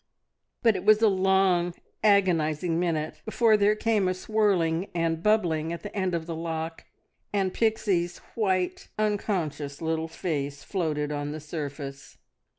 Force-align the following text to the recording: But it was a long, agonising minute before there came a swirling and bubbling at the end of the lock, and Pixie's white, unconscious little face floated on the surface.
But 0.63 0.75
it 0.75 0.83
was 0.83 1.03
a 1.03 1.07
long, 1.07 1.75
agonising 2.03 2.79
minute 2.79 3.21
before 3.23 3.55
there 3.55 3.75
came 3.75 4.07
a 4.07 4.15
swirling 4.15 4.89
and 4.95 5.21
bubbling 5.21 5.71
at 5.71 5.83
the 5.83 5.95
end 5.95 6.15
of 6.15 6.25
the 6.25 6.33
lock, 6.33 6.85
and 7.31 7.53
Pixie's 7.53 8.17
white, 8.33 8.87
unconscious 8.97 9.79
little 9.79 10.07
face 10.07 10.63
floated 10.63 11.11
on 11.11 11.33
the 11.33 11.39
surface. 11.39 12.17